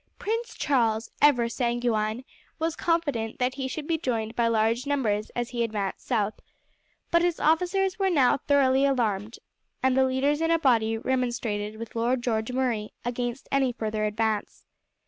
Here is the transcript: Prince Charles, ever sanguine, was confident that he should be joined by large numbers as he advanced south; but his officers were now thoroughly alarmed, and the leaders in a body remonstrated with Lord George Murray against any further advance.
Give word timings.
Prince 0.17 0.55
Charles, 0.55 1.11
ever 1.21 1.47
sanguine, 1.47 2.25
was 2.57 2.75
confident 2.75 3.37
that 3.37 3.53
he 3.53 3.67
should 3.67 3.85
be 3.85 3.99
joined 3.99 4.35
by 4.35 4.47
large 4.47 4.87
numbers 4.87 5.29
as 5.35 5.49
he 5.49 5.63
advanced 5.63 6.07
south; 6.07 6.39
but 7.11 7.21
his 7.21 7.39
officers 7.39 7.99
were 7.99 8.09
now 8.09 8.37
thoroughly 8.37 8.83
alarmed, 8.83 9.37
and 9.83 9.95
the 9.95 10.03
leaders 10.07 10.41
in 10.41 10.49
a 10.49 10.57
body 10.57 10.97
remonstrated 10.97 11.77
with 11.77 11.95
Lord 11.95 12.23
George 12.23 12.51
Murray 12.51 12.93
against 13.05 13.47
any 13.51 13.71
further 13.71 14.05
advance. 14.05 14.65